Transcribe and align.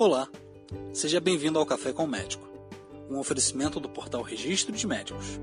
Olá, 0.00 0.30
seja 0.94 1.20
bem-vindo 1.20 1.58
ao 1.58 1.66
Café 1.66 1.92
com 1.92 2.04
o 2.04 2.08
Médico, 2.08 2.48
um 3.10 3.18
oferecimento 3.18 3.78
do 3.78 3.86
portal 3.86 4.22
Registro 4.22 4.74
de 4.74 4.86
Médicos. 4.86 5.38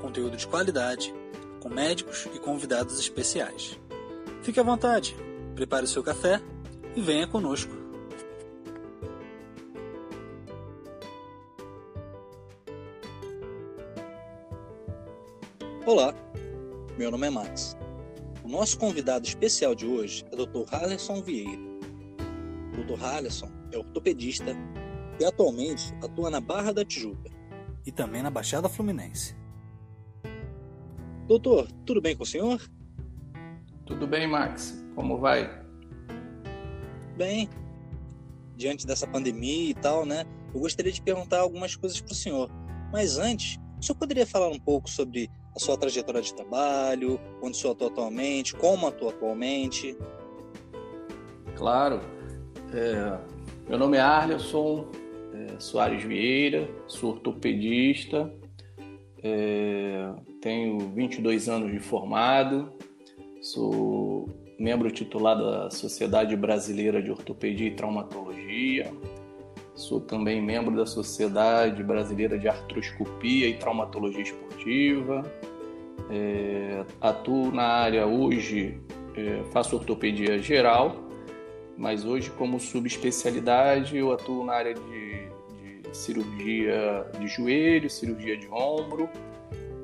Conteúdo 0.00 0.38
de 0.38 0.46
qualidade, 0.46 1.14
com 1.60 1.68
médicos 1.68 2.26
e 2.34 2.38
convidados 2.38 2.98
especiais. 2.98 3.78
Fique 4.42 4.58
à 4.58 4.62
vontade, 4.62 5.14
prepare 5.54 5.84
o 5.84 5.86
seu 5.86 6.02
café 6.02 6.40
e 6.96 7.02
venha 7.02 7.26
conosco. 7.26 7.70
Olá, 15.84 16.14
meu 16.96 17.10
nome 17.10 17.26
é 17.26 17.30
Max. 17.30 17.76
O 18.42 18.48
nosso 18.48 18.78
convidado 18.78 19.26
especial 19.26 19.74
de 19.74 19.86
hoje 19.86 20.24
é 20.32 20.34
o 20.34 20.46
Dr. 20.46 20.64
Harrison 20.70 21.20
Vieira. 21.20 21.68
Dr. 22.82 22.98
Harrison 22.98 23.57
é 23.72 23.78
ortopedista 23.78 24.56
e 25.20 25.24
atualmente 25.24 25.94
atua 26.02 26.30
na 26.30 26.40
Barra 26.40 26.72
da 26.72 26.84
Tijuca 26.84 27.30
e 27.86 27.92
também 27.92 28.22
na 28.22 28.30
Baixada 28.30 28.68
Fluminense. 28.68 29.36
Doutor, 31.26 31.70
tudo 31.84 32.00
bem 32.00 32.16
com 32.16 32.22
o 32.22 32.26
senhor? 32.26 32.60
Tudo 33.84 34.06
bem, 34.06 34.26
Max. 34.26 34.84
Como 34.94 35.18
vai? 35.18 35.62
Bem, 37.16 37.48
diante 38.56 38.86
dessa 38.86 39.06
pandemia 39.06 39.70
e 39.70 39.74
tal, 39.74 40.04
né? 40.04 40.24
Eu 40.54 40.60
gostaria 40.60 40.92
de 40.92 41.02
perguntar 41.02 41.40
algumas 41.40 41.76
coisas 41.76 42.00
para 42.00 42.12
o 42.12 42.14
senhor. 42.14 42.50
Mas 42.92 43.18
antes, 43.18 43.58
o 43.78 43.82
senhor 43.82 43.98
poderia 43.98 44.26
falar 44.26 44.48
um 44.48 44.58
pouco 44.58 44.88
sobre 44.88 45.30
a 45.54 45.58
sua 45.58 45.76
trajetória 45.76 46.22
de 46.22 46.34
trabalho, 46.34 47.20
onde 47.42 47.56
o 47.56 47.60
senhor 47.60 47.72
atua 47.72 47.88
atualmente, 47.88 48.54
como 48.54 48.86
atua 48.86 49.10
atualmente? 49.10 49.96
Claro. 51.54 52.00
É, 52.72 53.18
meu 53.68 53.78
nome 53.78 53.98
é 53.98 54.00
Arleson 54.00 54.86
é, 55.34 55.60
Soares 55.60 56.02
Vieira, 56.02 56.66
sou 56.86 57.10
ortopedista, 57.10 58.32
é, 59.22 60.10
tenho 60.40 60.78
22 60.78 61.50
anos 61.50 61.70
de 61.70 61.78
formado, 61.78 62.72
sou 63.42 64.26
membro 64.58 64.90
titular 64.90 65.36
da 65.36 65.70
Sociedade 65.70 66.34
Brasileira 66.34 67.02
de 67.02 67.10
Ortopedia 67.10 67.68
e 67.68 67.72
Traumatologia, 67.72 68.90
sou 69.74 70.00
também 70.00 70.40
membro 70.40 70.74
da 70.74 70.86
Sociedade 70.86 71.84
Brasileira 71.84 72.38
de 72.38 72.48
Artroscopia 72.48 73.48
e 73.48 73.54
Traumatologia 73.58 74.22
Esportiva, 74.22 75.30
é, 76.10 76.86
atuo 77.02 77.52
na 77.52 77.64
área 77.64 78.06
hoje, 78.06 78.80
é, 79.14 79.42
faço 79.52 79.76
ortopedia 79.76 80.38
geral, 80.38 81.07
mas 81.78 82.04
hoje, 82.04 82.28
como 82.30 82.58
subespecialidade, 82.58 83.96
eu 83.96 84.12
atuo 84.12 84.44
na 84.44 84.52
área 84.52 84.74
de, 84.74 85.28
de 85.86 85.96
cirurgia 85.96 87.06
de 87.20 87.28
joelho, 87.28 87.88
cirurgia 87.88 88.36
de 88.36 88.48
ombro, 88.48 89.08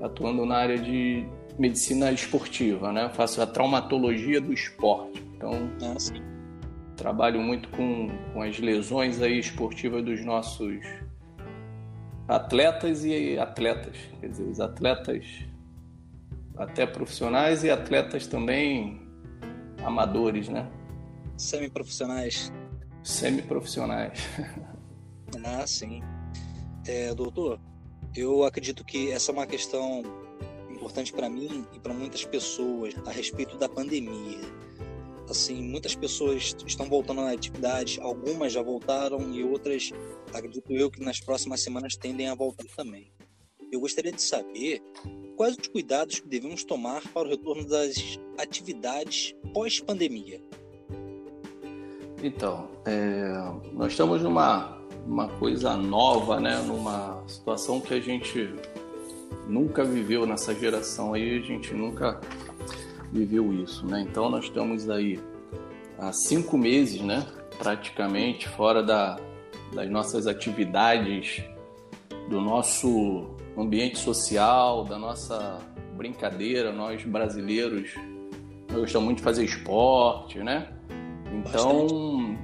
atuando 0.03 0.45
na 0.45 0.57
área 0.57 0.77
de 0.77 1.25
medicina 1.57 2.11
esportiva, 2.11 2.93
né? 2.93 3.09
Faço 3.15 3.41
a 3.41 3.47
traumatologia 3.47 4.41
do 4.41 4.53
esporte. 4.53 5.25
Então, 5.37 5.71
ah, 5.83 5.95
trabalho 6.97 7.41
muito 7.41 7.69
com, 7.69 8.09
com 8.33 8.43
as 8.43 8.59
lesões 8.59 9.23
aí 9.23 9.39
esportivas 9.39 10.05
dos 10.05 10.25
nossos 10.25 10.85
atletas 12.27 13.05
e 13.05 13.39
atletas, 13.39 13.97
quer 14.21 14.31
dizer, 14.31 14.45
os 14.45 14.59
atletas 14.59 15.25
até 16.57 16.87
profissionais 16.87 17.63
e 17.63 17.71
atletas 17.71 18.27
também 18.27 19.01
amadores, 19.85 20.49
né? 20.49 20.67
Semiprofissionais. 21.37 22.53
Semiprofissionais. 23.03 24.21
ah, 25.45 25.67
sim. 25.67 26.03
É, 26.87 27.15
doutor, 27.15 27.61
eu 28.15 28.45
acredito 28.45 28.85
que 28.85 29.11
essa 29.11 29.31
é 29.31 29.33
uma 29.33 29.47
questão 29.47 30.03
importante 30.71 31.13
para 31.13 31.29
mim 31.29 31.67
e 31.73 31.81
para 31.81 31.95
muitas 31.95 32.25
pessoas 32.25 32.95
a 33.07 33.11
respeito 33.11 33.57
da 33.57 33.69
pandemia. 33.69 34.39
Assim, 35.29 35.63
muitas 35.63 35.95
pessoas 35.95 36.55
estão 36.67 36.89
voltando 36.89 37.23
à 37.23 37.33
atividade, 37.33 37.99
algumas 38.01 38.53
já 38.53 38.63
voltaram 38.63 39.33
e 39.33 39.43
outras, 39.43 39.91
acredito 40.33 40.71
eu, 40.73 40.91
que 40.91 41.01
nas 41.01 41.19
próximas 41.19 41.63
semanas 41.63 41.97
tendem 41.97 42.29
a 42.29 42.35
voltar 42.35 42.67
também. 42.77 43.11
Eu 43.73 43.81
gostaria 43.81 44.13
de 44.13 44.23
saber 44.23 44.83
quais 45.37 45.57
os 45.57 45.67
cuidados 45.67 46.21
que 46.21 46.29
devemos 46.29 46.63
tomar 46.63 47.03
para 47.09 47.27
o 47.27 47.31
retorno 47.31 47.67
das 47.67 48.19
atividades 48.39 49.35
pós-pandemia. 49.53 50.41
Então, 52.27 52.71
é, 52.87 53.53
nós 53.75 53.93
estamos 53.93 54.23
numa 54.23 54.79
uma 55.07 55.29
coisa 55.29 55.77
nova, 55.77 56.41
né? 56.41 56.57
Numa 56.67 57.23
situação 57.27 57.83
que 57.83 57.93
a 57.93 58.01
gente 58.01 58.49
nunca 59.47 59.85
viveu 59.85 60.25
nessa 60.25 60.55
geração 60.55 61.13
aí, 61.13 61.39
a 61.39 61.43
gente 61.43 61.75
nunca 61.75 62.19
viveu 63.13 63.53
isso, 63.53 63.87
né? 63.87 64.01
Então 64.09 64.31
nós 64.31 64.47
estamos 64.47 64.89
aí 64.89 65.21
há 65.99 66.15
cinco 66.15 66.57
meses, 66.57 67.03
né? 67.03 67.27
Praticamente 67.59 68.49
fora 68.49 68.83
da, 68.83 69.21
das 69.75 69.91
nossas 69.91 70.27
atividades, 70.27 71.45
do 72.31 72.41
nosso 72.41 73.37
ambiente 73.55 73.99
social, 73.99 74.83
da 74.85 74.99
nossa 74.99 75.59
brincadeira. 75.95 76.73
Nós 76.73 77.05
brasileiros 77.05 77.95
gostamos 78.73 79.05
muito 79.05 79.19
de 79.19 79.25
fazer 79.25 79.45
esporte, 79.45 80.39
né? 80.39 80.73
Então, 81.39 82.39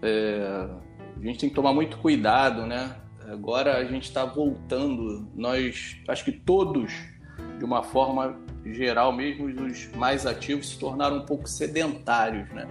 é, 0.00 0.68
a 1.16 1.24
gente 1.24 1.38
tem 1.38 1.48
que 1.48 1.54
tomar 1.54 1.72
muito 1.72 1.98
cuidado, 1.98 2.66
né? 2.66 2.96
Agora 3.28 3.76
a 3.76 3.84
gente 3.84 4.04
está 4.04 4.24
voltando, 4.24 5.28
nós, 5.34 5.96
acho 6.08 6.24
que 6.24 6.32
todos, 6.32 6.92
de 7.58 7.64
uma 7.64 7.82
forma 7.82 8.36
geral, 8.64 9.12
mesmo 9.12 9.46
os 9.46 9.88
mais 9.94 10.26
ativos, 10.26 10.70
se 10.70 10.78
tornaram 10.78 11.18
um 11.18 11.26
pouco 11.26 11.48
sedentários, 11.48 12.48
né? 12.50 12.66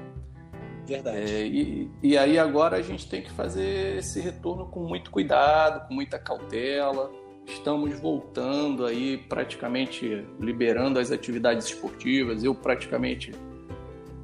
Verdade. 0.86 1.18
É, 1.18 1.48
e, 1.48 1.90
e 2.04 2.18
aí 2.18 2.38
agora 2.38 2.78
a 2.78 2.82
gente 2.82 3.08
tem 3.08 3.22
que 3.22 3.32
fazer 3.32 3.98
esse 3.98 4.20
retorno 4.20 4.66
com 4.66 4.82
muito 4.82 5.10
cuidado, 5.10 5.88
com 5.88 5.94
muita 5.94 6.20
cautela. 6.20 7.12
Estamos 7.48 8.00
voltando 8.00 8.86
aí, 8.86 9.18
praticamente 9.18 10.26
liberando 10.40 11.00
as 11.00 11.12
atividades 11.12 11.68
esportivas. 11.68 12.44
Eu 12.44 12.54
praticamente 12.54 13.32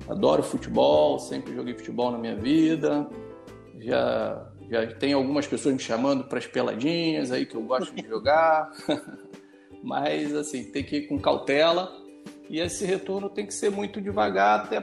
Adoro 0.10 0.42
futebol, 0.42 1.20
sempre 1.20 1.54
joguei 1.54 1.74
futebol 1.74 2.12
na 2.12 2.18
minha 2.18 2.36
vida. 2.36 3.08
Já, 3.80 4.50
já 4.70 4.88
tem 4.96 5.14
algumas 5.14 5.46
pessoas 5.46 5.76
me 5.76 5.82
chamando 5.82 6.24
para 6.24 6.40
as 6.40 6.48
peladinhas 6.48 7.32
aí 7.32 7.46
que 7.46 7.56
eu 7.56 7.62
gosto 7.62 7.94
de 7.94 8.08
jogar. 8.08 8.72
Mas 9.84 10.34
assim, 10.34 10.64
tem 10.72 10.84
que 10.84 10.98
ir 10.98 11.08
com 11.08 11.20
cautela 11.20 11.92
e 12.50 12.60
esse 12.60 12.86
retorno 12.86 13.30
tem 13.30 13.46
que 13.46 13.54
ser 13.54 13.70
muito 13.70 14.02
devagar, 14.02 14.62
até 14.62 14.82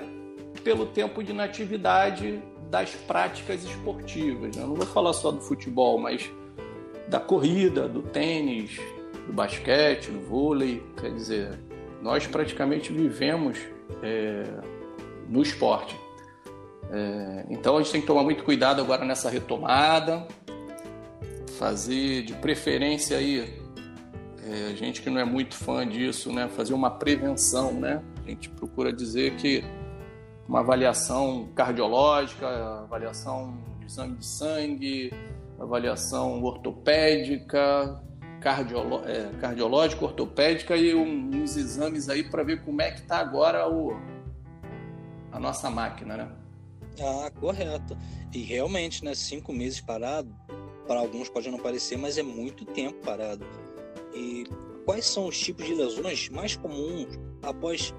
pelo 0.62 0.86
tempo 0.86 1.22
de 1.22 1.32
natividade 1.32 2.42
das 2.70 2.90
práticas 2.90 3.64
esportivas. 3.64 4.56
Né? 4.56 4.62
Eu 4.62 4.68
não 4.68 4.74
vou 4.74 4.86
falar 4.86 5.12
só 5.12 5.30
do 5.30 5.40
futebol, 5.40 5.98
mas 5.98 6.30
da 7.08 7.20
corrida, 7.20 7.88
do 7.88 8.02
tênis, 8.02 8.78
do 9.26 9.32
basquete, 9.32 10.10
do 10.10 10.20
vôlei. 10.20 10.82
Quer 11.00 11.12
dizer, 11.14 11.60
nós 12.02 12.26
praticamente 12.26 12.92
vivemos 12.92 13.58
é, 14.02 14.44
no 15.28 15.42
esporte. 15.42 15.98
É, 16.90 17.46
então 17.50 17.76
a 17.76 17.82
gente 17.82 17.92
tem 17.92 18.00
que 18.00 18.06
tomar 18.06 18.22
muito 18.22 18.44
cuidado 18.44 18.80
agora 18.80 19.04
nessa 19.04 19.28
retomada, 19.30 20.26
fazer 21.58 22.22
de 22.22 22.34
preferência 22.34 23.16
aí, 23.16 23.58
é, 24.46 24.74
gente 24.76 25.00
que 25.00 25.08
não 25.08 25.20
é 25.20 25.24
muito 25.24 25.54
fã 25.54 25.86
disso, 25.86 26.32
né, 26.32 26.48
fazer 26.48 26.74
uma 26.74 26.90
prevenção, 26.90 27.72
né? 27.72 28.02
A 28.24 28.28
gente 28.28 28.48
procura 28.50 28.92
dizer 28.92 29.36
que 29.36 29.64
uma 30.46 30.60
avaliação 30.60 31.48
cardiológica, 31.54 32.46
avaliação 32.82 33.56
de 33.80 33.86
exame 33.86 34.16
de 34.16 34.26
sangue, 34.26 35.12
avaliação 35.58 36.42
ortopédica, 36.42 38.00
cardiolo, 38.40 39.02
é, 39.06 39.30
cardiológica, 39.40 40.04
ortopédica 40.04 40.76
e 40.76 40.94
um, 40.94 41.30
uns 41.34 41.56
exames 41.56 42.10
aí 42.10 42.22
para 42.22 42.42
ver 42.42 42.62
como 42.62 42.82
é 42.82 42.90
que 42.90 43.00
está 43.00 43.18
agora 43.18 43.66
o, 43.66 43.96
a 45.34 45.40
nossa 45.40 45.68
máquina, 45.68 46.16
né? 46.16 46.28
Ah, 47.00 47.28
correto. 47.40 47.98
E 48.32 48.38
realmente, 48.42 49.04
né, 49.04 49.14
cinco 49.16 49.52
meses 49.52 49.80
parado, 49.80 50.32
para 50.86 51.00
alguns 51.00 51.28
pode 51.28 51.50
não 51.50 51.58
parecer, 51.58 51.98
mas 51.98 52.16
é 52.16 52.22
muito 52.22 52.64
tempo 52.64 53.04
parado. 53.04 53.44
E 54.14 54.44
quais 54.86 55.04
são 55.04 55.26
os 55.26 55.36
tipos 55.36 55.66
de 55.66 55.74
lesões 55.74 56.28
mais 56.28 56.54
comuns 56.54 57.18
após 57.42 57.92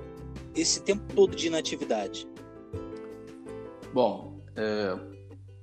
esse 0.55 0.81
tempo 0.81 1.13
todo 1.13 1.35
de 1.35 1.47
inatividade? 1.47 2.25
Bom, 3.93 4.39
é, 4.55 4.97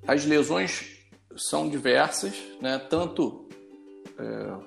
as 0.07 0.27
lesões 0.27 1.07
são 1.37 1.71
diversas, 1.71 2.35
né? 2.61 2.79
Tanto 2.79 3.49
é, 4.19 4.59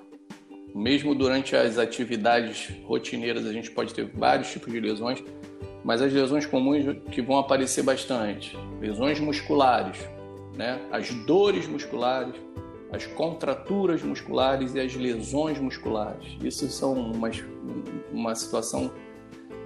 mesmo 0.74 1.14
durante 1.14 1.56
as 1.56 1.78
atividades 1.78 2.74
rotineiras 2.84 3.46
a 3.46 3.54
gente 3.54 3.70
pode 3.70 3.94
ter 3.94 4.06
vários 4.08 4.50
tipos 4.52 4.74
de 4.74 4.80
lesões 4.80 5.24
mas 5.86 6.02
as 6.02 6.12
lesões 6.12 6.48
comuns 6.48 6.84
que 7.12 7.22
vão 7.22 7.38
aparecer 7.38 7.84
bastante, 7.84 8.58
lesões 8.82 9.20
musculares, 9.20 10.00
né? 10.58 10.82
As 10.92 11.14
dores 11.14 11.68
musculares, 11.68 12.34
as 12.92 13.06
contraturas 13.06 14.02
musculares 14.02 14.74
e 14.74 14.80
as 14.80 14.96
lesões 14.96 15.60
musculares. 15.60 16.38
Isso 16.44 16.68
são 16.70 16.94
uma, 16.94 17.30
uma 18.12 18.34
situação 18.34 18.92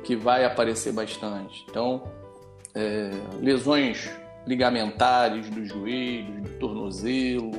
que 0.03 0.13
vai 0.13 0.43
aparecer 0.43 0.91
bastante. 0.91 1.65
Então, 1.69 2.03
é, 2.75 3.11
lesões 3.39 4.11
ligamentares 4.45 5.49
do 5.49 5.65
joelho, 5.65 6.41
do 6.41 6.49
tornozelo, 6.59 7.51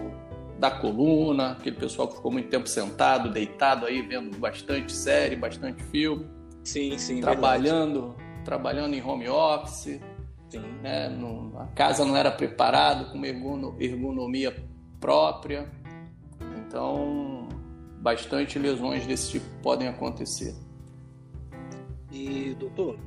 da 0.59 0.71
coluna, 0.71 1.53
aquele 1.53 1.77
pessoal 1.77 2.09
que 2.09 2.17
ficou 2.17 2.31
muito 2.31 2.51
tempo 2.51 2.69
sentado, 2.69 3.31
deitado 3.31 3.87
aí, 3.87 4.03
vendo 4.03 4.37
bastante 4.37 4.93
série, 4.93 5.35
bastante 5.35 5.83
filme. 5.85 6.27
Sim, 6.63 6.99
sim. 6.99 7.23
Trabalhando, 7.23 8.09
verdade. 8.09 8.30
Trabalhando 8.51 8.95
em 8.95 9.03
home 9.03 9.29
office. 9.29 10.01
Sim. 10.49 10.61
Né? 10.83 11.09
No, 11.09 11.57
a 11.57 11.67
casa 11.67 12.05
não 12.05 12.17
era 12.17 12.33
preparada 12.33 13.05
com 13.05 13.17
uma 13.17 13.29
ergonomia 13.29 14.53
própria. 14.99 15.71
Então, 16.59 17.49
bastante 18.01 18.59
lesões 18.59 19.07
desse 19.07 19.31
tipo 19.31 19.47
podem 19.63 19.87
acontecer. 19.87 20.53
E, 22.11 22.57
doutor, 22.59 22.99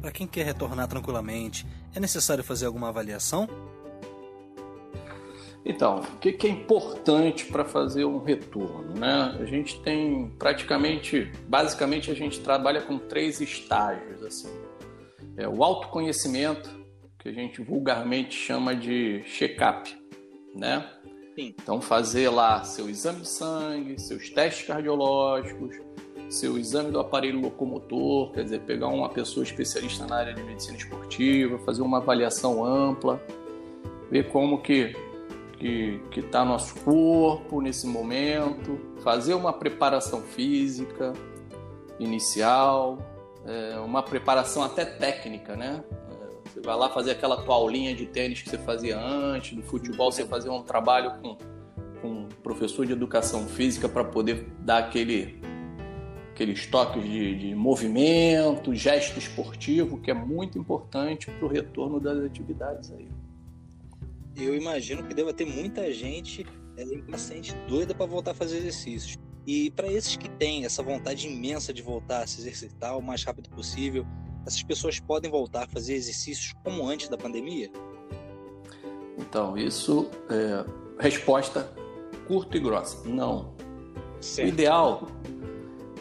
para 0.00 0.10
quem 0.10 0.26
quer 0.26 0.44
retornar 0.44 0.88
tranquilamente, 0.88 1.64
é 1.94 2.00
necessário 2.00 2.42
fazer 2.42 2.66
alguma 2.66 2.88
avaliação? 2.88 3.48
Então, 5.68 5.98
o 5.98 6.18
que 6.18 6.46
é 6.46 6.50
importante 6.50 7.46
para 7.46 7.64
fazer 7.64 8.04
um 8.04 8.22
retorno? 8.22 8.94
Né? 8.94 9.36
A 9.40 9.44
gente 9.44 9.80
tem 9.80 10.30
praticamente, 10.38 11.32
basicamente, 11.48 12.08
a 12.08 12.14
gente 12.14 12.38
trabalha 12.38 12.80
com 12.80 12.96
três 12.96 13.40
estágios. 13.40 14.22
Assim. 14.22 14.48
É 15.36 15.48
o 15.48 15.64
autoconhecimento, 15.64 16.70
que 17.18 17.28
a 17.28 17.32
gente 17.32 17.60
vulgarmente 17.60 18.36
chama 18.36 18.76
de 18.76 19.24
check-up. 19.24 19.92
Né? 20.54 20.88
Então, 21.36 21.80
fazer 21.80 22.28
lá 22.28 22.62
seu 22.62 22.88
exame 22.88 23.22
de 23.22 23.28
sangue, 23.28 24.00
seus 24.00 24.30
testes 24.30 24.68
cardiológicos, 24.68 25.76
seu 26.28 26.56
exame 26.56 26.92
do 26.92 27.00
aparelho 27.00 27.40
locomotor, 27.40 28.30
quer 28.32 28.44
dizer, 28.44 28.60
pegar 28.60 28.86
uma 28.86 29.08
pessoa 29.08 29.42
especialista 29.42 30.06
na 30.06 30.14
área 30.14 30.32
de 30.32 30.44
medicina 30.44 30.78
esportiva, 30.78 31.58
fazer 31.58 31.82
uma 31.82 31.98
avaliação 31.98 32.64
ampla, 32.64 33.20
ver 34.08 34.30
como 34.30 34.62
que 34.62 34.94
que 35.56 36.00
que 36.10 36.20
está 36.20 36.44
nosso 36.44 36.74
corpo 36.80 37.60
nesse 37.60 37.86
momento, 37.86 38.78
fazer 39.02 39.34
uma 39.34 39.52
preparação 39.52 40.22
física 40.22 41.12
inicial, 41.98 42.98
é, 43.44 43.78
uma 43.80 44.02
preparação 44.02 44.62
até 44.62 44.84
técnica, 44.84 45.56
né? 45.56 45.82
É, 46.10 46.50
você 46.50 46.60
vai 46.60 46.76
lá 46.76 46.88
fazer 46.90 47.12
aquela 47.12 47.42
tua 47.42 47.54
aulinha 47.54 47.94
de 47.94 48.06
tênis 48.06 48.42
que 48.42 48.50
você 48.50 48.58
fazia 48.58 48.98
antes, 48.98 49.56
do 49.56 49.62
futebol 49.62 50.12
você 50.12 50.24
fazer 50.26 50.50
um 50.50 50.62
trabalho 50.62 51.12
com, 51.20 51.36
com 52.00 52.08
um 52.08 52.28
professor 52.42 52.84
de 52.84 52.92
educação 52.92 53.46
física 53.46 53.88
para 53.88 54.04
poder 54.04 54.46
dar 54.60 54.78
aquele 54.78 55.40
aqueles 56.32 56.66
toques 56.66 57.02
de, 57.02 57.34
de 57.34 57.54
movimento, 57.54 58.74
gesto 58.74 59.18
esportivo, 59.18 59.98
que 59.98 60.10
é 60.10 60.14
muito 60.14 60.58
importante 60.58 61.30
para 61.30 61.46
o 61.46 61.48
retorno 61.48 61.98
das 61.98 62.18
atividades 62.18 62.92
aí. 62.92 63.08
Eu 64.36 64.54
imagino 64.54 65.02
que 65.02 65.14
deva 65.14 65.32
ter 65.32 65.44
muita 65.44 65.92
gente 65.92 66.46
é, 66.76 66.82
impaciente, 66.82 67.54
doida 67.68 67.94
para 67.94 68.06
voltar 68.06 68.32
a 68.32 68.34
fazer 68.34 68.58
exercícios. 68.58 69.18
E 69.46 69.70
para 69.70 69.86
esses 69.90 70.16
que 70.16 70.28
têm 70.28 70.64
essa 70.64 70.82
vontade 70.82 71.28
imensa 71.28 71.72
de 71.72 71.80
voltar 71.80 72.22
a 72.22 72.26
se 72.26 72.40
exercitar 72.40 72.98
o 72.98 73.02
mais 73.02 73.22
rápido 73.22 73.48
possível, 73.50 74.04
essas 74.46 74.62
pessoas 74.62 74.98
podem 75.00 75.30
voltar 75.30 75.64
a 75.64 75.68
fazer 75.68 75.94
exercícios 75.94 76.52
como 76.64 76.86
antes 76.86 77.08
da 77.08 77.16
pandemia? 77.16 77.70
Então, 79.18 79.56
isso 79.56 80.10
é 80.28 80.64
resposta 81.00 81.72
curta 82.26 82.56
e 82.56 82.60
grossa. 82.60 83.08
Não. 83.08 83.54
Certo. 84.20 84.48
O 84.48 84.52
ideal 84.52 85.08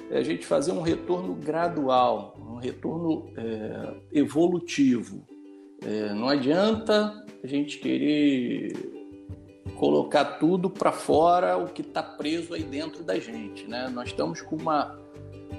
é 0.10 0.18
a 0.18 0.24
gente 0.24 0.46
fazer 0.46 0.72
um 0.72 0.82
retorno 0.82 1.36
gradual, 1.36 2.36
um 2.40 2.56
retorno 2.56 3.32
é, 3.38 3.96
evolutivo. 4.12 5.26
É, 5.86 6.14
não 6.14 6.28
adianta 6.28 7.24
a 7.44 7.48
gente 7.48 7.78
querer 7.78 8.74
colocar 9.76 10.26
tudo 10.40 10.70
para 10.70 10.92
fora 10.92 11.58
o 11.58 11.68
que 11.68 11.82
está 11.82 12.02
preso 12.02 12.54
aí 12.54 12.64
dentro 12.64 13.04
da 13.04 13.20
gente. 13.20 13.68
Né? 13.68 13.88
Nós 13.94 14.10
estamos 14.10 14.42
com 14.42 14.56
uma, 14.56 14.98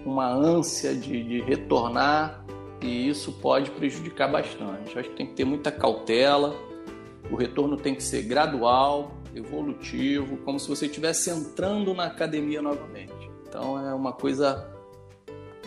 uma 0.05 0.29
ânsia 0.29 0.95
de, 0.95 1.23
de 1.23 1.41
retornar 1.43 2.45
e 2.83 3.09
isso 3.09 3.33
pode 3.33 3.71
prejudicar 3.71 4.31
bastante. 4.31 4.99
Acho 4.99 5.11
que 5.11 5.17
tem 5.17 5.27
que 5.27 5.35
ter 5.35 5.45
muita 5.45 5.71
cautela, 5.71 6.55
o 7.31 7.37
retorno 7.37 7.77
tem 7.77 7.95
que 7.95 8.03
ser 8.03 8.23
gradual, 8.23 9.13
evolutivo, 9.35 10.39
como 10.39 10.59
se 10.59 10.69
você 10.69 10.87
estivesse 10.87 11.31
entrando 11.31 11.95
na 11.95 12.07
academia 12.07 12.61
novamente. 12.61 13.31
Então 13.47 13.79
é 13.79 13.95
uma 13.95 14.13
coisa 14.13 14.69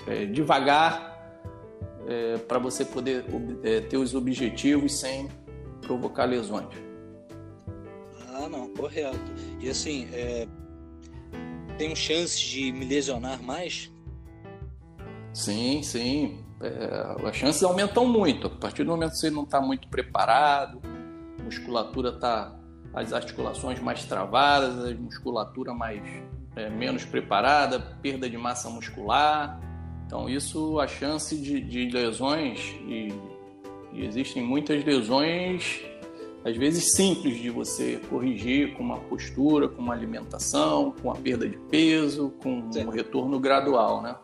é, 0.07 0.25
devagar 0.25 1.08
é, 2.09 2.37
para 2.39 2.57
você 2.57 2.83
poder 2.83 3.23
é, 3.63 3.81
ter 3.81 3.97
os 3.97 4.15
objetivos 4.15 4.99
sem 4.99 5.29
provocar 5.81 6.25
lesões. 6.25 6.67
Ah, 8.33 8.49
não, 8.49 8.73
correto. 8.73 9.19
E 9.59 9.69
assim, 9.69 10.09
é, 10.11 10.47
tenho 11.77 11.95
chances 11.95 12.39
de 12.39 12.71
me 12.71 12.85
lesionar 12.85 13.41
mais? 13.43 13.91
Sim, 15.33 15.83
sim. 15.83 16.43
É, 16.59 17.27
as 17.27 17.35
chances 17.35 17.61
aumentam 17.61 18.07
muito. 18.07 18.47
A 18.47 18.49
partir 18.49 18.83
do 18.83 18.91
momento 18.91 19.11
que 19.11 19.17
você 19.17 19.29
não 19.29 19.43
está 19.43 19.61
muito 19.61 19.87
preparado, 19.87 20.81
a 21.39 21.43
musculatura 21.43 22.09
está. 22.09 22.57
as 22.91 23.13
articulações 23.13 23.79
mais 23.79 24.03
travadas, 24.05 24.83
a 24.83 24.95
musculatura 24.95 25.75
mais 25.75 26.01
é, 26.55 26.69
menos 26.71 27.05
preparada, 27.05 27.79
perda 28.01 28.27
de 28.27 28.37
massa 28.37 28.67
muscular. 28.67 29.68
Então, 30.09 30.27
isso, 30.27 30.79
a 30.79 30.87
chance 30.87 31.37
de, 31.37 31.61
de 31.61 31.87
lesões, 31.91 32.73
e, 32.87 33.09
e 33.93 34.03
existem 34.03 34.41
muitas 34.41 34.83
lesões, 34.83 35.81
às 36.43 36.57
vezes 36.57 36.95
simples 36.95 37.39
de 37.39 37.51
você 37.51 38.01
corrigir 38.09 38.73
com 38.73 38.81
uma 38.81 38.99
postura, 39.01 39.69
com 39.69 39.79
uma 39.79 39.93
alimentação, 39.93 40.95
com 40.99 41.11
a 41.11 41.15
perda 41.15 41.47
de 41.47 41.59
peso, 41.69 42.31
com 42.41 42.71
Sim. 42.71 42.87
um 42.87 42.89
retorno 42.89 43.39
gradual, 43.39 44.01
né? 44.01 44.17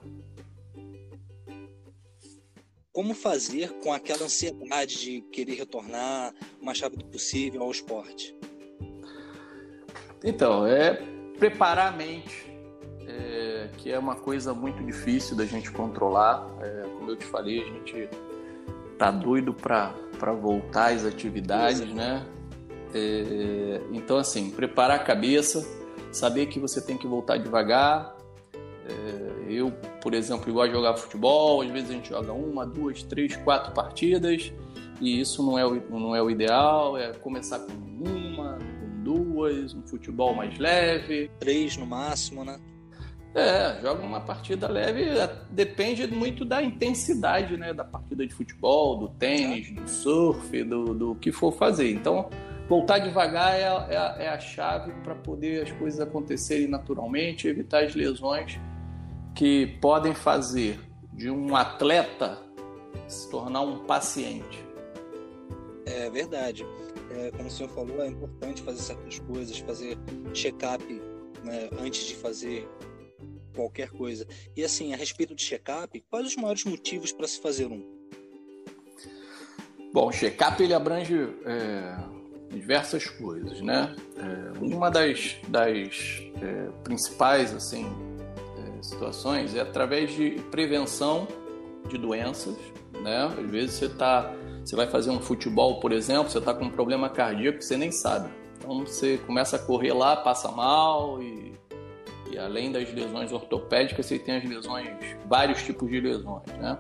Como 2.92 3.14
fazer 3.14 3.70
com 3.84 3.94
aquela 3.94 4.24
ansiedade 4.24 5.00
de 5.00 5.22
querer 5.32 5.54
retornar 5.54 6.34
o 6.60 6.66
mais 6.66 6.82
rápido 6.82 7.06
possível 7.06 7.62
ao 7.62 7.70
esporte? 7.70 8.36
Então, 10.24 10.66
é 10.66 10.96
preparar 11.38 11.94
a 11.94 11.96
mente, 11.96 12.44
que 13.78 13.92
é 13.92 14.00
uma 14.00 14.16
coisa 14.16 14.54
muito 14.54 14.84
difícil 14.84 15.36
da 15.36 15.46
gente 15.46 15.72
controlar. 15.72 16.48
É, 16.62 16.86
como 16.98 17.12
eu 17.12 17.16
te 17.16 17.26
falei, 17.26 17.62
a 17.62 17.66
gente 17.66 18.10
tá 18.98 19.12
doido 19.12 19.54
para 19.54 19.94
voltar 20.34 20.94
às 20.94 21.06
atividades, 21.06 21.94
né? 21.94 22.26
É, 22.94 23.82
então, 23.92 24.18
assim, 24.18 24.50
preparar 24.52 24.98
a 24.98 25.04
cabeça, 25.04 25.68
saber 26.12 26.46
que 26.46 26.60
você 26.60 26.82
tem 26.82 26.98
que 26.98 27.08
voltar 27.08 27.38
devagar. 27.38 28.16
É, 28.88 29.52
eu, 29.52 29.72
por 30.02 30.14
exemplo, 30.14 30.52
gosto 30.54 30.70
de 30.70 30.76
jogar 30.76 30.96
futebol, 30.96 31.62
às 31.62 31.70
vezes 31.70 31.90
a 31.90 31.94
gente 31.94 32.10
joga 32.10 32.32
uma, 32.32 32.66
duas, 32.66 33.04
três, 33.04 33.36
quatro 33.38 33.74
partidas, 33.74 34.54
e 35.02 35.20
isso 35.20 35.44
não 35.44 35.58
é 35.58 35.66
o, 35.66 35.82
não 35.90 36.16
é 36.16 36.22
o 36.22 36.30
ideal, 36.30 36.98
é 36.98 37.12
começar 37.14 37.60
com 37.60 37.74
uma, 37.74 38.58
duas, 39.04 39.74
um 39.74 39.82
futebol 39.82 40.34
mais 40.34 40.58
leve. 40.58 41.30
Três 41.40 41.76
no 41.78 41.86
máximo, 41.86 42.46
né? 42.46 42.60
É, 43.36 43.82
joga 43.82 44.02
uma 44.02 44.22
partida 44.22 44.68
leve, 44.68 45.04
é, 45.04 45.30
depende 45.52 46.08
muito 46.08 46.46
da 46.46 46.64
intensidade, 46.64 47.58
né? 47.58 47.74
Da 47.74 47.84
partida 47.84 48.26
de 48.26 48.34
futebol, 48.34 48.98
do 48.98 49.10
tênis, 49.10 49.72
do 49.72 49.88
surf, 49.90 50.64
do, 50.64 50.94
do 50.94 51.16
que 51.16 51.34
for 51.34 51.52
fazer. 51.52 51.92
Então, 51.92 52.30
voltar 52.70 53.00
devagar 53.00 53.54
é, 53.54 53.64
é, 53.64 54.26
é 54.26 54.30
a 54.30 54.40
chave 54.40 54.94
para 55.04 55.16
poder 55.16 55.64
as 55.64 55.72
coisas 55.74 56.00
acontecerem 56.00 56.68
naturalmente, 56.68 57.48
evitar 57.48 57.84
as 57.84 57.94
lesões 57.94 58.58
que 59.36 59.68
podem 59.82 60.14
fazer 60.14 60.80
de 61.12 61.30
um 61.30 61.56
atleta 61.56 62.40
se 63.06 63.30
tornar 63.30 63.62
um 63.62 63.80
paciente. 63.80 64.64
É 65.86 66.10
verdade 66.10 66.66
é, 67.12 67.32
como 67.32 67.48
o 67.48 67.52
senhor 67.52 67.70
falou, 67.70 68.02
é 68.02 68.08
importante 68.08 68.62
fazer 68.62 68.80
certas 68.80 69.20
coisas, 69.20 69.58
fazer 69.60 69.98
check-up 70.34 70.84
né, 71.44 71.70
antes 71.80 72.06
de 72.08 72.16
fazer 72.16 72.68
qualquer 73.56 73.90
coisa. 73.90 74.28
E 74.56 74.64
assim, 74.64 74.94
a 74.94 74.98
respeito 74.98 75.34
de 75.34 75.44
check-up, 75.44 76.00
quais 76.10 76.28
os 76.28 76.36
maiores 76.36 76.64
motivos 76.66 77.12
para 77.12 77.28
se 77.28 77.40
fazer 77.40 77.68
um? 77.68 77.84
Bom, 79.94 80.12
check-up 80.12 80.62
ele 80.62 80.74
abrange 80.74 81.30
é, 81.46 81.96
diversas 82.52 83.06
coisas, 83.06 83.62
né? 83.62 83.96
É, 84.18 84.60
uma 84.60 84.92
das, 84.92 85.38
das 85.48 86.22
é, 86.42 86.70
principais 86.84 87.54
assim 87.54 87.86
é, 88.58 88.84
situações 88.84 89.56
é 89.56 89.62
através 89.62 90.14
de 90.14 90.32
prevenção 90.52 91.28
de 91.88 91.98
doenças, 91.98 92.58
né? 93.02 93.26
Às 93.26 93.50
vezes 93.50 93.76
você 93.76 93.90
tá, 93.90 94.34
você 94.64 94.76
vai 94.76 94.88
fazer 94.88 95.12
um 95.12 95.20
futebol, 95.20 95.80
por 95.80 95.92
exemplo, 95.92 96.30
você 96.30 96.40
está 96.40 96.54
com 96.54 96.66
um 96.66 96.72
problema 96.72 97.10
cardíaco 97.10 97.60
que 97.60 97.66
você 97.66 97.78
nem 97.78 97.92
sabe. 97.92 98.30
Então 98.58 98.80
você 98.80 99.18
começa 99.20 99.58
a 99.58 99.60
correr 99.60 99.94
lá, 99.94 100.16
passa 100.16 100.52
mal 100.52 101.22
e, 101.22 101.54
além 102.38 102.72
das 102.72 102.92
lesões 102.94 103.32
ortopédicas, 103.32 104.06
você 104.06 104.20
tem 104.20 104.38
as 104.38 104.44
lesões, 104.44 104.90
vários 105.28 105.64
tipos 105.64 105.90
de 105.90 106.00
lesões, 106.00 106.48
né? 106.60 106.78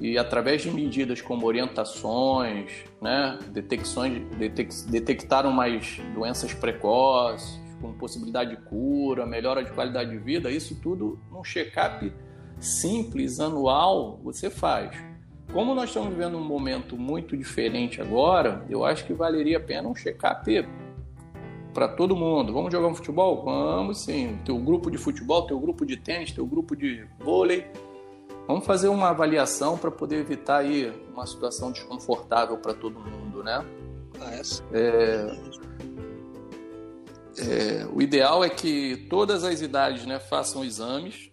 E 0.00 0.16
através 0.16 0.62
de 0.62 0.70
medidas 0.70 1.20
como 1.20 1.46
orientações, 1.46 2.84
né, 3.02 3.38
detecções, 3.48 4.22
detec, 4.38 4.74
detectaram 4.88 5.52
mais 5.52 6.00
doenças 6.14 6.54
precoces, 6.54 7.60
com 7.82 7.92
possibilidade 7.92 8.56
de 8.56 8.62
cura, 8.62 9.26
melhora 9.26 9.62
de 9.62 9.70
qualidade 9.72 10.10
de 10.10 10.18
vida, 10.18 10.50
isso 10.50 10.74
tudo 10.80 11.18
num 11.30 11.42
check-up 11.44 12.10
simples, 12.58 13.40
anual, 13.40 14.18
você 14.22 14.50
faz. 14.50 14.96
Como 15.52 15.74
nós 15.74 15.90
estamos 15.90 16.10
vivendo 16.10 16.36
um 16.36 16.44
momento 16.44 16.96
muito 16.96 17.36
diferente 17.36 18.00
agora, 18.00 18.64
eu 18.70 18.84
acho 18.84 19.04
que 19.04 19.12
valeria 19.12 19.56
a 19.56 19.60
pena 19.60 19.88
um 19.88 19.94
check-up 19.94 20.66
para 21.72 21.88
todo 21.88 22.16
mundo. 22.16 22.52
Vamos 22.52 22.72
jogar 22.72 22.88
um 22.88 22.94
futebol? 22.94 23.44
Vamos 23.44 24.02
sim. 24.02 24.38
Teu 24.44 24.58
grupo 24.58 24.90
de 24.90 24.98
futebol, 24.98 25.46
teu 25.46 25.58
grupo 25.58 25.84
de 25.86 25.96
tênis, 25.96 26.32
teu 26.32 26.46
grupo 26.46 26.76
de 26.76 27.06
vôlei. 27.18 27.66
Vamos 28.46 28.66
fazer 28.66 28.88
uma 28.88 29.10
avaliação 29.10 29.78
para 29.78 29.90
poder 29.90 30.16
evitar 30.16 30.58
aí 30.58 30.92
uma 31.12 31.26
situação 31.26 31.70
desconfortável 31.70 32.58
para 32.58 32.74
todo 32.74 32.98
mundo, 32.98 33.44
né? 33.44 33.64
Ah, 34.20 34.34
essa. 34.34 34.62
É, 34.72 35.36
é, 37.38 37.86
o 37.92 38.02
ideal 38.02 38.42
é 38.42 38.50
que 38.50 39.06
todas 39.08 39.44
as 39.44 39.60
idades 39.60 40.04
né, 40.04 40.18
façam 40.18 40.64
exames, 40.64 41.30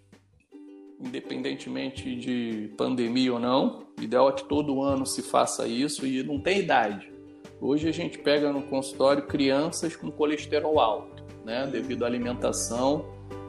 independentemente 1.00 2.16
de 2.16 2.74
pandemia 2.78 3.34
ou 3.34 3.40
não. 3.40 3.88
O 4.00 4.04
ideal 4.04 4.30
é 4.30 4.34
que 4.34 4.46
todo 4.46 4.84
ano 4.84 5.06
se 5.06 5.22
faça 5.24 5.68
isso 5.68 6.06
e 6.06 6.22
não 6.24 6.40
tem 6.40 6.60
idade. 6.60 7.12
Hoje 7.60 7.90
a 7.90 7.92
gente 7.92 8.20
pega 8.20 8.52
no 8.52 8.62
consultório 8.64 9.24
crianças 9.26 9.96
com 9.96 10.12
colesterol 10.12 10.80
alto, 10.80 11.24
né, 11.44 11.68
devido 11.72 12.04
à 12.04 12.08
alimentação 12.08 13.06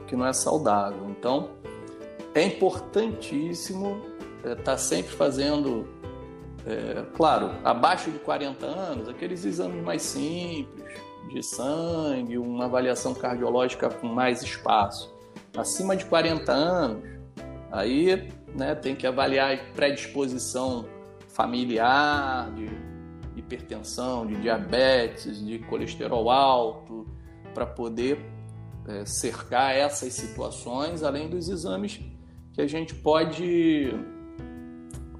que 0.06 0.16
não 0.16 0.26
é 0.26 0.32
saudável. 0.32 1.10
Então, 1.10 1.50
é 2.34 2.42
importantíssimo 2.42 4.00
estar 4.38 4.50
é, 4.50 4.54
tá 4.54 4.78
sempre 4.78 5.12
fazendo, 5.12 5.86
é, 6.66 7.04
claro, 7.14 7.50
abaixo 7.62 8.10
de 8.10 8.18
40 8.18 8.64
anos, 8.64 9.08
aqueles 9.08 9.44
exames 9.44 9.84
mais 9.84 10.02
simples, 10.02 10.88
de 11.28 11.42
sangue, 11.42 12.38
uma 12.38 12.64
avaliação 12.64 13.12
cardiológica 13.12 13.90
com 13.90 14.06
mais 14.06 14.42
espaço. 14.42 15.14
Acima 15.54 15.94
de 15.94 16.06
40 16.06 16.50
anos, 16.50 17.04
aí 17.70 18.30
né, 18.54 18.74
tem 18.74 18.96
que 18.96 19.06
avaliar 19.06 19.72
predisposição 19.74 20.86
familiar, 21.28 22.50
de 22.54 22.87
hipertensão, 23.48 24.26
de 24.26 24.36
diabetes, 24.36 25.44
de 25.44 25.58
colesterol 25.60 26.30
alto, 26.30 27.06
para 27.54 27.66
poder 27.66 28.18
é, 28.86 29.04
cercar 29.06 29.74
essas 29.74 30.12
situações, 30.12 31.02
além 31.02 31.28
dos 31.28 31.48
exames 31.48 32.00
que 32.52 32.60
a 32.60 32.66
gente 32.66 32.94
pode, 32.94 33.92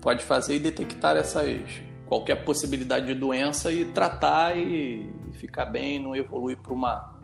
pode 0.01 0.23
fazer 0.23 0.57
e 0.57 0.59
detectar 0.59 1.17
essas 1.17 1.89
qualquer 2.07 2.43
possibilidade 2.45 3.07
de 3.07 3.15
doença 3.15 3.71
e 3.71 3.85
tratar 3.85 4.57
e, 4.57 5.13
ficar 5.35 5.67
bem, 5.67 6.03
não 6.03 6.17
evoluir 6.17 6.57
para 6.57 6.73
uma, 6.73 7.21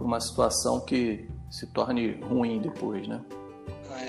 uma 0.00 0.20
situação 0.20 0.80
que 0.80 1.28
se 1.48 1.66
torne 1.68 2.20
ruim 2.20 2.60
depois, 2.60 3.06
né? 3.06 3.24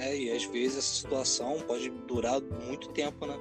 É, 0.01 0.17
e 0.17 0.31
às 0.31 0.43
vezes 0.45 0.79
essa 0.79 0.95
situação 0.95 1.59
pode 1.67 1.89
durar 2.07 2.41
muito 2.41 2.89
tempo, 2.89 3.25
né? 3.27 3.37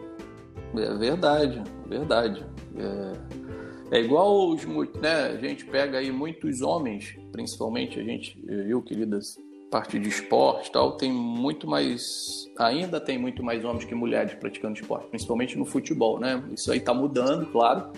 É 0.77 0.95
verdade, 0.95 1.63
verdade. 1.87 2.45
É, 2.77 3.99
é 3.99 4.01
igual 4.01 4.49
os, 4.51 4.65
né, 4.67 5.27
a 5.27 5.37
gente 5.37 5.65
pega 5.65 5.99
aí 5.99 6.11
muitos 6.11 6.63
homens, 6.63 7.17
principalmente 7.31 8.01
a 8.01 8.03
gente, 8.03 8.43
eu, 8.49 8.83
queridas, 8.83 9.37
parte 9.71 9.99
de 9.99 10.09
esporte 10.09 10.71
tal, 10.71 10.93
tem 10.93 11.13
muito 11.13 11.67
mais, 11.67 12.49
ainda 12.57 13.01
tem 13.01 13.19
muito 13.19 13.43
mais 13.43 13.65
homens 13.65 13.85
que 13.85 13.95
mulheres 13.95 14.33
praticando 14.35 14.75
esporte, 14.75 15.09
principalmente 15.09 15.59
no 15.59 15.65
futebol, 15.65 16.21
né? 16.21 16.43
Isso 16.53 16.71
aí 16.71 16.79
está 16.79 16.95
mudando, 16.95 17.47
claro. 17.47 17.91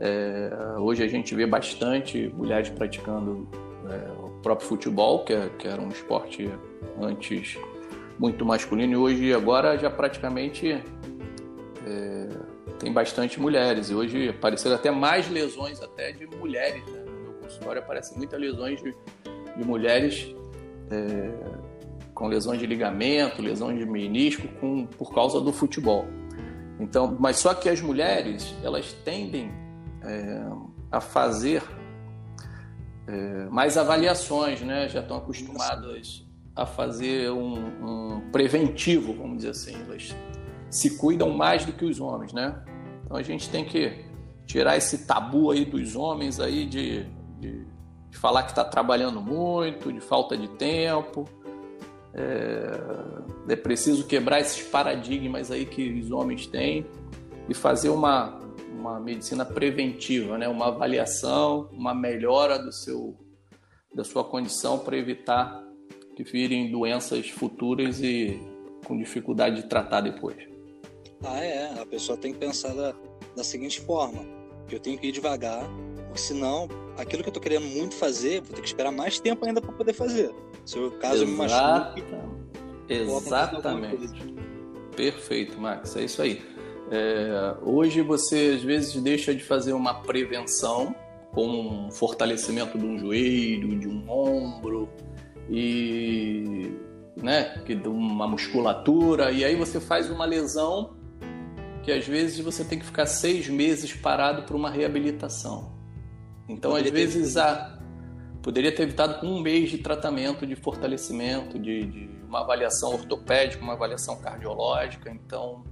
É, 0.00 0.50
hoje 0.78 1.02
a 1.02 1.08
gente 1.08 1.34
vê 1.34 1.46
bastante 1.46 2.32
mulheres 2.34 2.70
praticando 2.70 3.46
é, 3.90 4.24
o 4.24 4.30
próprio 4.42 4.66
futebol, 4.66 5.22
que, 5.22 5.34
é, 5.34 5.50
que 5.58 5.68
era 5.68 5.80
um 5.80 5.88
esporte 5.88 6.50
antes 6.98 7.58
muito 8.18 8.44
masculino, 8.44 8.92
e 8.92 8.96
hoje 8.96 9.34
agora 9.34 9.76
já 9.76 9.90
praticamente 9.90 10.82
é, 11.86 12.28
tem 12.78 12.92
bastante 12.92 13.40
mulheres. 13.40 13.90
E 13.90 13.94
hoje 13.94 14.28
apareceram 14.28 14.76
até 14.76 14.90
mais 14.90 15.28
lesões 15.28 15.80
até 15.80 16.12
de 16.12 16.26
mulheres, 16.26 16.84
né? 16.86 17.04
No 17.04 17.20
meu 17.22 17.32
consultório 17.34 17.82
aparecem 17.82 18.16
muitas 18.16 18.40
lesões 18.40 18.82
de, 18.82 18.94
de 19.56 19.64
mulheres 19.64 20.34
é, 20.90 21.30
com 22.14 22.26
lesões 22.28 22.58
de 22.58 22.66
ligamento, 22.66 23.42
lesões 23.42 23.78
de 23.78 23.86
menisco 23.86 24.46
com, 24.60 24.86
por 24.86 25.14
causa 25.14 25.40
do 25.40 25.52
futebol. 25.52 26.06
Então, 26.78 27.16
mas 27.18 27.38
só 27.38 27.54
que 27.54 27.68
as 27.68 27.80
mulheres 27.80 28.54
elas 28.62 28.92
tendem 29.04 29.52
é, 30.02 30.42
a 30.90 31.00
fazer 31.00 31.62
é, 33.06 33.46
mais 33.50 33.76
avaliações, 33.76 34.60
né? 34.60 34.88
Já 34.88 35.00
estão 35.00 35.16
acostumadas 35.16 36.24
a 36.54 36.66
fazer 36.66 37.30
um, 37.30 37.54
um, 37.56 38.20
preventivo, 38.30 39.14
vamos 39.14 39.38
dizer 39.38 39.50
assim. 39.50 39.74
Elas 39.88 40.14
se 40.72 40.96
cuidam 40.96 41.30
mais 41.30 41.64
do 41.64 41.72
que 41.72 41.84
os 41.84 42.00
homens, 42.00 42.32
né? 42.32 42.64
Então 43.04 43.16
a 43.16 43.22
gente 43.22 43.48
tem 43.48 43.64
que 43.64 44.04
tirar 44.46 44.76
esse 44.76 45.06
tabu 45.06 45.50
aí 45.50 45.64
dos 45.64 45.94
homens 45.94 46.40
aí 46.40 46.66
de, 46.66 47.06
de 47.38 47.66
de 48.12 48.18
falar 48.18 48.42
que 48.42 48.50
está 48.50 48.62
trabalhando 48.62 49.22
muito, 49.22 49.90
de 49.90 50.00
falta 50.00 50.36
de 50.36 50.46
tempo. 50.46 51.24
É, 52.12 53.52
é, 53.54 53.56
preciso 53.56 54.06
quebrar 54.06 54.38
esses 54.38 54.62
paradigmas 54.62 55.50
aí 55.50 55.64
que 55.64 55.98
os 55.98 56.10
homens 56.10 56.46
têm 56.46 56.86
e 57.48 57.54
fazer 57.54 57.88
uma, 57.88 58.38
uma 58.78 59.00
medicina 59.00 59.46
preventiva, 59.46 60.36
né? 60.36 60.46
uma 60.46 60.68
avaliação, 60.68 61.70
uma 61.72 61.94
melhora 61.94 62.58
do 62.58 62.70
seu, 62.70 63.16
da 63.94 64.04
sua 64.04 64.22
condição 64.22 64.78
para 64.78 64.94
evitar 64.94 65.64
que 66.14 66.22
virem 66.22 66.70
doenças 66.70 67.30
futuras 67.30 67.98
e 68.02 68.38
com 68.84 68.98
dificuldade 68.98 69.56
de 69.56 69.68
tratar 69.68 70.02
depois. 70.02 70.51
Ah, 71.24 71.38
é. 71.38 71.80
A 71.80 71.86
pessoa 71.86 72.16
tem 72.16 72.32
que 72.32 72.38
pensar 72.38 72.74
da, 72.74 72.94
da 73.36 73.44
seguinte 73.44 73.80
forma: 73.80 74.24
que 74.68 74.74
eu 74.74 74.80
tenho 74.80 74.98
que 74.98 75.08
ir 75.08 75.12
devagar, 75.12 75.64
porque 76.06 76.20
senão 76.20 76.68
aquilo 76.96 77.22
que 77.22 77.28
eu 77.28 77.32
tô 77.32 77.40
querendo 77.40 77.66
muito 77.66 77.94
fazer, 77.94 78.40
vou 78.40 78.54
ter 78.54 78.62
que 78.62 78.68
esperar 78.68 78.92
mais 78.92 79.18
tempo 79.18 79.44
ainda 79.44 79.60
para 79.60 79.72
poder 79.72 79.92
fazer. 79.92 80.34
Se 80.64 80.78
o 80.78 80.90
caso 80.92 81.26
me 81.26 81.32
machuque. 81.32 82.02
Exatamente. 82.88 84.34
Perfeito, 84.94 85.58
Max. 85.58 85.96
É 85.96 86.04
isso 86.04 86.20
aí. 86.20 86.42
É, 86.90 87.56
hoje 87.62 88.02
você 88.02 88.54
às 88.56 88.62
vezes 88.62 88.94
deixa 89.02 89.34
de 89.34 89.42
fazer 89.42 89.72
uma 89.72 90.02
prevenção 90.02 90.94
com 91.32 91.46
um 91.86 91.90
fortalecimento 91.90 92.76
de 92.76 92.84
um 92.84 92.98
joelho, 92.98 93.78
de 93.78 93.88
um 93.88 94.04
ombro 94.10 94.90
e 95.48 96.70
né, 97.16 97.62
que 97.64 97.74
de 97.74 97.88
uma 97.88 98.28
musculatura 98.28 99.30
e 99.30 99.44
aí 99.44 99.56
você 99.56 99.80
faz 99.80 100.10
uma 100.10 100.26
lesão 100.26 100.94
que 101.82 101.90
às 101.90 102.06
vezes 102.06 102.38
você 102.38 102.64
tem 102.64 102.78
que 102.78 102.84
ficar 102.86 103.06
seis 103.06 103.48
meses 103.48 103.92
parado 103.92 104.42
para 104.44 104.56
uma 104.56 104.70
reabilitação. 104.70 105.72
Então, 106.48 106.74
às 106.74 106.88
vezes, 106.88 107.36
a, 107.36 107.78
poderia 108.42 108.74
ter 108.74 108.82
evitado 108.82 109.20
com 109.20 109.26
um 109.26 109.40
mês 109.40 109.70
de 109.70 109.78
tratamento, 109.78 110.46
de 110.46 110.54
fortalecimento, 110.54 111.58
de, 111.58 111.84
de 111.84 112.10
uma 112.26 112.40
avaliação 112.40 112.92
ortopédica, 112.92 113.62
uma 113.62 113.72
avaliação 113.72 114.20
cardiológica. 114.20 115.10
Então, 115.10 115.64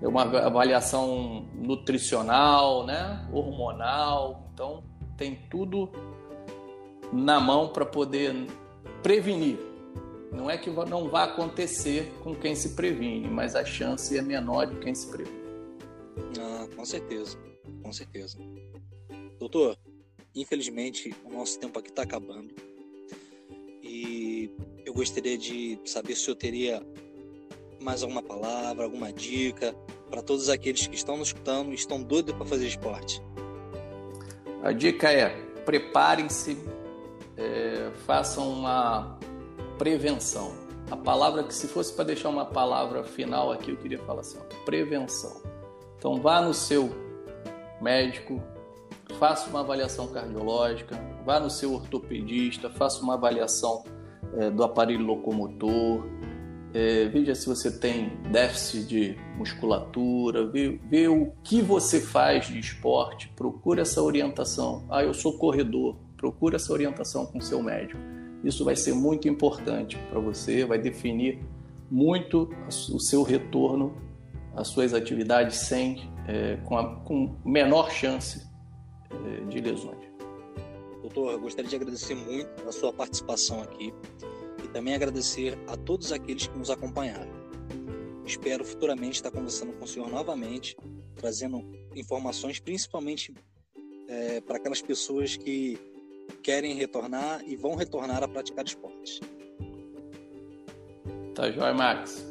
é 0.00 0.08
uma 0.08 0.22
avaliação 0.22 1.48
nutricional, 1.54 2.84
né? 2.84 3.26
hormonal. 3.32 4.50
Então, 4.52 4.84
tem 5.16 5.34
tudo 5.50 5.90
na 7.12 7.38
mão 7.38 7.68
para 7.68 7.86
poder 7.86 8.34
prevenir. 9.02 9.71
Não 10.32 10.50
é 10.50 10.56
que 10.56 10.70
não 10.70 11.08
vai 11.08 11.24
acontecer 11.24 12.10
com 12.22 12.34
quem 12.34 12.54
se 12.54 12.70
previne, 12.70 13.28
mas 13.28 13.54
a 13.54 13.64
chance 13.64 14.16
é 14.16 14.22
menor 14.22 14.66
de 14.66 14.76
quem 14.80 14.94
se 14.94 15.06
previne. 15.08 15.42
Ah, 16.40 16.66
com 16.74 16.84
certeza, 16.84 17.38
com 17.82 17.92
certeza. 17.92 18.38
Doutor, 19.38 19.76
infelizmente 20.34 21.14
o 21.24 21.30
nosso 21.30 21.58
tempo 21.60 21.78
aqui 21.78 21.90
está 21.90 22.02
acabando. 22.02 22.54
E 23.82 24.50
eu 24.86 24.94
gostaria 24.94 25.36
de 25.36 25.78
saber 25.84 26.16
se 26.16 26.28
eu 26.28 26.34
teria 26.34 26.82
mais 27.80 28.02
alguma 28.02 28.22
palavra, 28.22 28.84
alguma 28.84 29.12
dica 29.12 29.74
para 30.08 30.22
todos 30.22 30.48
aqueles 30.48 30.86
que 30.86 30.94
estão 30.94 31.16
nos 31.16 31.28
escutando 31.28 31.72
e 31.72 31.74
estão 31.74 32.02
doidos 32.02 32.34
para 32.34 32.46
fazer 32.46 32.66
esporte. 32.66 33.20
A 34.62 34.72
dica 34.72 35.10
é: 35.10 35.30
preparem-se, 35.64 36.56
é, 37.36 37.90
façam 38.06 38.48
uma 38.48 39.18
prevenção. 39.78 40.52
a 40.90 40.96
palavra 40.96 41.42
que 41.42 41.54
se 41.54 41.66
fosse 41.66 41.92
para 41.92 42.04
deixar 42.04 42.28
uma 42.28 42.44
palavra 42.44 43.02
final 43.02 43.50
aqui, 43.50 43.70
eu 43.70 43.76
queria 43.76 43.98
falar 44.00 44.20
assim, 44.20 44.38
ó, 44.38 44.64
prevenção. 44.64 45.40
Então 45.96 46.20
vá 46.20 46.42
no 46.42 46.52
seu 46.52 46.90
médico, 47.80 48.42
faça 49.18 49.48
uma 49.48 49.60
avaliação 49.60 50.08
cardiológica, 50.08 50.98
vá 51.24 51.40
no 51.40 51.48
seu 51.48 51.72
ortopedista, 51.72 52.68
faça 52.68 53.02
uma 53.02 53.14
avaliação 53.14 53.84
é, 54.36 54.50
do 54.50 54.62
aparelho 54.62 55.04
locomotor, 55.04 56.04
é, 56.74 57.06
veja 57.06 57.34
se 57.34 57.46
você 57.46 57.70
tem 57.70 58.16
déficit 58.30 58.84
de 58.86 59.16
musculatura, 59.36 60.46
vê, 60.46 60.80
vê 60.88 61.06
o 61.06 61.32
que 61.44 61.60
você 61.60 62.00
faz 62.00 62.46
de 62.46 62.58
esporte, 62.58 63.28
procura 63.36 63.82
essa 63.82 64.02
orientação. 64.02 64.86
Ah, 64.90 65.04
eu 65.04 65.12
sou 65.12 65.36
corredor, 65.38 65.96
procura 66.16 66.56
essa 66.56 66.72
orientação 66.72 67.26
com 67.26 67.40
seu 67.40 67.62
médico. 67.62 68.00
Isso 68.44 68.64
vai 68.64 68.74
ser 68.74 68.94
muito 68.94 69.28
importante 69.28 69.96
para 70.10 70.18
você, 70.18 70.64
vai 70.64 70.78
definir 70.78 71.38
muito 71.90 72.48
o 72.66 72.98
seu 72.98 73.22
retorno 73.22 73.94
às 74.54 74.68
suas 74.68 74.94
atividades 74.94 75.56
sem, 75.56 76.10
é, 76.26 76.56
com, 76.64 76.76
a, 76.76 76.96
com 77.00 77.36
menor 77.44 77.90
chance 77.90 78.46
é, 79.10 79.44
de 79.44 79.60
lesões. 79.60 80.10
Doutor, 81.00 81.32
eu 81.32 81.40
gostaria 81.40 81.68
de 81.68 81.76
agradecer 81.76 82.14
muito 82.14 82.68
a 82.68 82.72
sua 82.72 82.92
participação 82.92 83.62
aqui 83.62 83.92
e 84.64 84.68
também 84.68 84.94
agradecer 84.94 85.58
a 85.66 85.76
todos 85.76 86.12
aqueles 86.12 86.46
que 86.46 86.58
nos 86.58 86.70
acompanharam. 86.70 87.30
Espero 88.24 88.64
futuramente 88.64 89.16
estar 89.16 89.30
conversando 89.30 89.72
com 89.72 89.84
o 89.84 89.88
senhor 89.88 90.08
novamente, 90.08 90.76
trazendo 91.16 91.62
informações 91.94 92.60
principalmente 92.60 93.34
é, 94.08 94.40
para 94.40 94.56
aquelas 94.56 94.80
pessoas 94.80 95.36
que 95.36 95.78
querem 96.42 96.74
retornar 96.74 97.42
e 97.46 97.56
vão 97.56 97.74
retornar 97.74 98.22
a 98.22 98.28
praticar 98.28 98.64
esportes. 98.64 99.20
Tá 101.34 101.50
joia, 101.50 101.72
Max. 101.72 102.30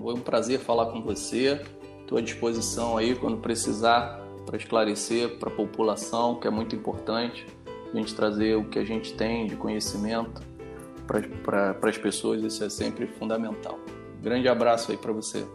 Foi 0.00 0.14
um 0.14 0.20
prazer 0.20 0.60
falar 0.60 0.86
com 0.86 1.02
você. 1.02 1.60
Estou 2.00 2.18
à 2.18 2.20
disposição 2.20 2.96
aí 2.96 3.14
quando 3.14 3.38
precisar 3.38 4.20
para 4.44 4.56
esclarecer 4.56 5.38
para 5.38 5.48
a 5.48 5.54
população, 5.54 6.38
que 6.38 6.46
é 6.46 6.50
muito 6.50 6.74
importante 6.74 7.46
a 7.92 7.96
gente 7.96 8.14
trazer 8.14 8.56
o 8.56 8.68
que 8.68 8.78
a 8.78 8.84
gente 8.84 9.14
tem 9.14 9.46
de 9.46 9.56
conhecimento 9.56 10.42
para 11.44 11.88
as 11.88 11.98
pessoas, 11.98 12.42
isso 12.42 12.64
é 12.64 12.70
sempre 12.70 13.06
fundamental. 13.06 13.78
grande 14.20 14.48
abraço 14.48 14.90
aí 14.90 14.96
para 14.96 15.12
você. 15.12 15.46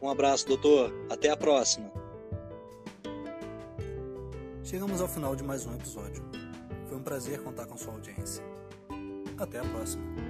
Um 0.00 0.08
abraço, 0.08 0.46
doutor. 0.46 0.92
Até 1.10 1.30
a 1.30 1.36
próxima. 1.36 1.90
Chegamos 4.64 5.00
ao 5.00 5.08
final 5.08 5.36
de 5.36 5.42
mais 5.42 5.66
um 5.66 5.74
episódio. 5.74 6.39
Um 7.00 7.02
prazer 7.02 7.42
contar 7.42 7.64
com 7.64 7.78
sua 7.78 7.94
audiência. 7.94 8.44
Até 9.38 9.58
a 9.58 9.64
próxima. 9.64 10.29